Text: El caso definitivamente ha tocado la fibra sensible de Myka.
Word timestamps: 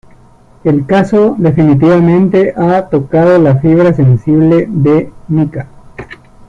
El 0.63 0.87
caso 0.87 1.35
definitivamente 1.37 2.55
ha 2.57 2.89
tocado 2.89 3.37
la 3.37 3.57
fibra 3.57 3.93
sensible 3.93 4.65
de 4.67 5.13
Myka. 5.27 5.67